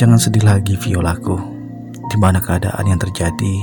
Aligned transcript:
Jangan 0.00 0.16
sedih 0.16 0.48
lagi 0.48 0.80
Violaku. 0.80 1.36
Di 2.08 2.16
mana 2.16 2.40
keadaan 2.40 2.88
yang 2.88 2.96
terjadi 2.96 3.56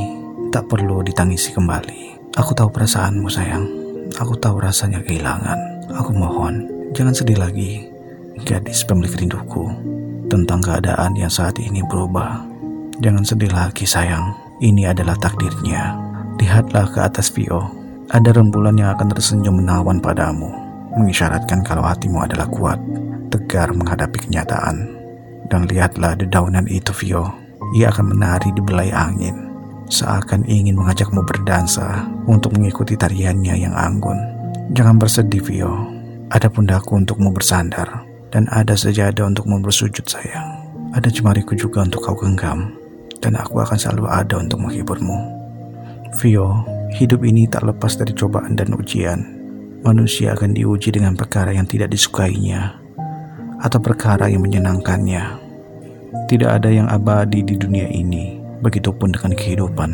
tak 0.53 0.69
perlu 0.69 1.01
ditangisi 1.01 1.49
kembali. 1.49 2.29
Aku 2.37 2.53
tahu 2.53 2.69
perasaanmu 2.69 3.25
sayang. 3.25 3.65
Aku 4.21 4.37
tahu 4.37 4.61
rasanya 4.61 5.01
kehilangan. 5.01 5.89
Aku 5.97 6.13
mohon, 6.13 6.69
jangan 6.93 7.17
sedih 7.17 7.41
lagi. 7.41 7.89
Gadis 8.45 8.85
pemilik 8.85 9.17
rinduku 9.17 9.65
tentang 10.29 10.61
keadaan 10.61 11.17
yang 11.17 11.33
saat 11.33 11.57
ini 11.57 11.81
berubah. 11.81 12.45
Jangan 13.01 13.25
sedih 13.25 13.49
lagi 13.49 13.89
sayang. 13.89 14.29
Ini 14.61 14.93
adalah 14.93 15.17
takdirnya. 15.17 15.97
Lihatlah 16.37 16.85
ke 16.93 17.01
atas 17.01 17.33
Vio. 17.33 17.65
Ada 18.13 18.37
rembulan 18.37 18.77
yang 18.77 18.93
akan 18.93 19.09
tersenyum 19.09 19.65
menawan 19.65 19.97
padamu, 19.97 20.53
mengisyaratkan 21.01 21.65
kalau 21.65 21.81
hatimu 21.81 22.29
adalah 22.29 22.45
kuat, 22.45 22.77
tegar 23.33 23.73
menghadapi 23.73 24.29
kenyataan. 24.29 24.96
Dan 25.47 25.63
lihatlah 25.71 26.19
dedaunan 26.19 26.67
itu 26.67 26.91
Vio. 26.91 27.31
Ia 27.75 27.91
akan 27.91 28.15
menari 28.15 28.51
di 28.55 28.63
belai 28.63 28.91
angin, 28.91 29.47
seakan 29.91 30.47
ingin 30.47 30.79
mengajakmu 30.79 31.23
berdansa 31.23 32.07
untuk 32.27 32.55
mengikuti 32.55 32.95
tariannya 32.95 33.55
yang 33.59 33.75
anggun. 33.75 34.15
Jangan 34.71 34.99
bersedih 34.99 35.43
Vio. 35.43 35.71
Ada 36.27 36.51
pundakku 36.51 36.99
untukmu 36.99 37.31
bersandar 37.31 38.03
dan 38.31 38.47
ada 38.51 38.75
sejadah 38.75 39.27
untukmu 39.31 39.63
bersujud 39.63 40.03
sayang. 40.03 40.67
Ada 40.91 41.07
jemariku 41.11 41.55
juga 41.55 41.83
untuk 41.83 42.03
kau 42.03 42.15
genggam 42.19 42.75
dan 43.19 43.35
aku 43.39 43.59
akan 43.63 43.75
selalu 43.79 44.07
ada 44.07 44.39
untuk 44.39 44.63
menghiburmu. 44.63 45.19
Vio, 46.19 46.63
hidup 46.95 47.23
ini 47.23 47.47
tak 47.47 47.67
lepas 47.67 47.99
dari 47.99 48.15
cobaan 48.15 48.55
dan 48.55 48.75
ujian. 48.75 49.23
Manusia 49.83 50.35
akan 50.35 50.55
diuji 50.55 50.91
dengan 50.91 51.15
perkara 51.15 51.55
yang 51.55 51.67
tidak 51.67 51.91
disukainya 51.91 52.86
atau 53.61 53.79
perkara 53.81 54.29
yang 54.29 54.45
menyenangkannya. 54.45 55.23
Tidak 56.27 56.49
ada 56.49 56.69
yang 56.71 56.87
abadi 56.87 57.43
di 57.43 57.55
dunia 57.57 57.87
ini, 57.89 58.37
begitupun 58.61 59.13
dengan 59.13 59.33
kehidupan. 59.33 59.91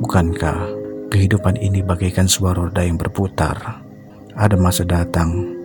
Bukankah 0.00 0.58
kehidupan 1.12 1.60
ini 1.60 1.84
bagaikan 1.84 2.24
sebuah 2.24 2.56
roda 2.56 2.82
yang 2.84 2.96
berputar? 2.96 3.84
Ada 4.32 4.56
masa 4.56 4.86
datang 4.86 5.56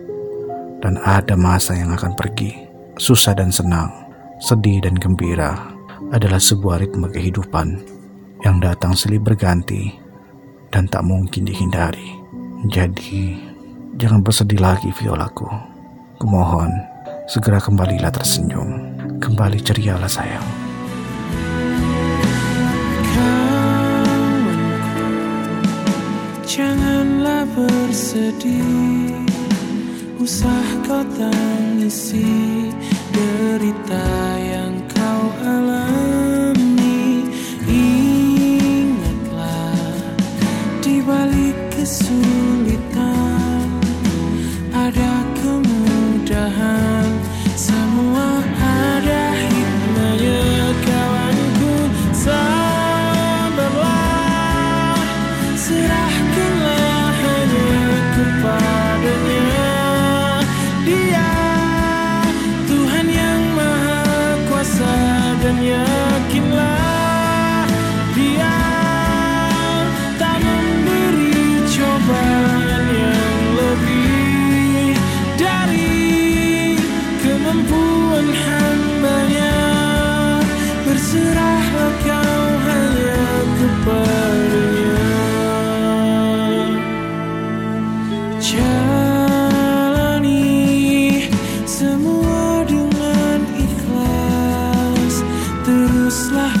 dan 0.84 1.00
ada 1.00 1.34
masa 1.38 1.72
yang 1.72 1.94
akan 1.94 2.12
pergi. 2.14 2.52
Susah 2.96 3.36
dan 3.36 3.52
senang, 3.52 3.92
sedih 4.40 4.80
dan 4.80 4.96
gembira 4.96 5.52
adalah 6.12 6.40
sebuah 6.40 6.80
ritme 6.80 7.08
kehidupan 7.12 7.80
yang 8.44 8.60
datang 8.60 8.96
silih 8.96 9.20
berganti 9.20 9.96
dan 10.72 10.88
tak 10.88 11.04
mungkin 11.04 11.44
dihindari. 11.44 12.16
Jadi, 12.68 13.36
jangan 14.00 14.24
bersedih 14.24 14.60
lagi 14.60 14.88
Violaku. 14.96 15.75
Kumohon, 16.16 16.72
segera 17.28 17.60
kembalilah 17.60 18.08
tersenyum. 18.08 18.96
Kembali 19.20 19.60
cerialah 19.60 20.08
sayang. 20.08 20.66
janganlah 26.56 27.44
bersedih 27.52 29.12
Usah 30.16 30.64
kau 30.88 31.04
tangisi 31.20 32.72
derita 33.12 34.08
yang 34.40 34.80
kau 34.88 35.24
alami 35.44 37.28
Ingatlah 37.68 38.96
di 40.80 41.04
balik 41.04 41.56
kesulitan 41.76 42.45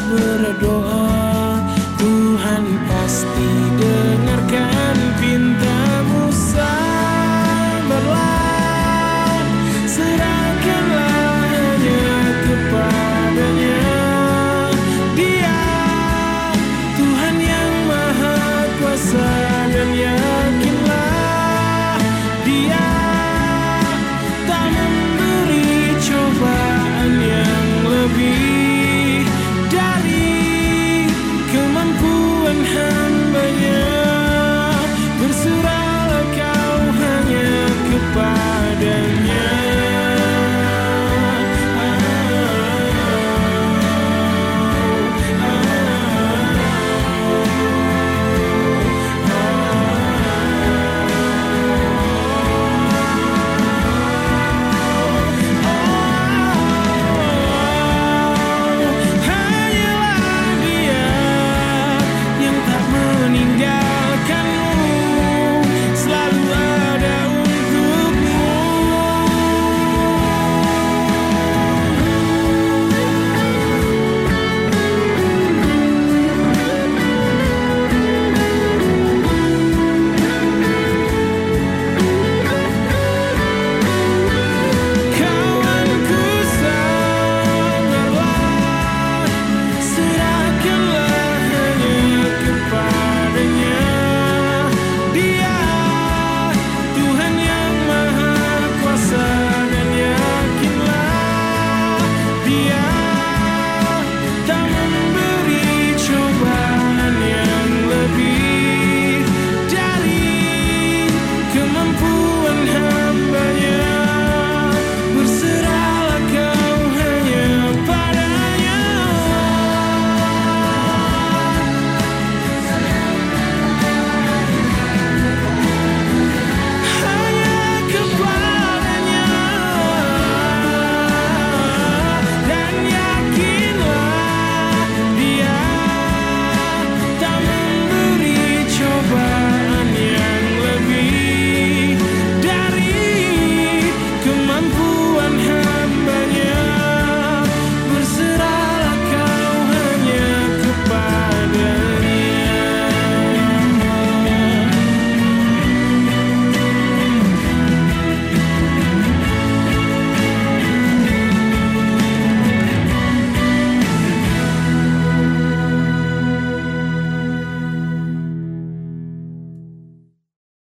Murder 0.04 0.75